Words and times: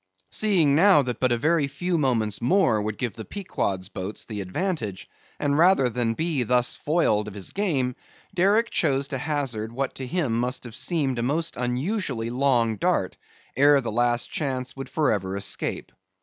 Seeing 0.31 0.73
now 0.75 1.03
that 1.03 1.19
but 1.19 1.31
a 1.31 1.37
very 1.37 1.67
few 1.67 1.95
moments 1.95 2.41
more 2.41 2.81
would 2.81 2.97
give 2.97 3.13
the 3.13 3.23
Pequod's 3.23 3.87
boats 3.87 4.25
the 4.25 4.41
advantage, 4.41 5.07
and 5.39 5.55
rather 5.59 5.89
than 5.89 6.15
be 6.15 6.41
thus 6.41 6.75
foiled 6.75 7.27
of 7.27 7.35
his 7.35 7.51
game, 7.51 7.95
Derick 8.33 8.71
chose 8.71 9.09
to 9.09 9.19
hazard 9.19 9.71
what 9.71 9.93
to 9.97 10.07
him 10.07 10.39
must 10.39 10.63
have 10.63 10.75
seemed 10.75 11.19
a 11.19 11.21
most 11.21 11.55
unusually 11.55 12.31
long 12.31 12.77
dart, 12.77 13.15
ere 13.55 13.79
the 13.79 13.91
last 13.91 14.31
chance 14.31 14.75
would 14.75 14.89
for 14.89 15.11
ever 15.11 15.37
escape. 15.37 15.91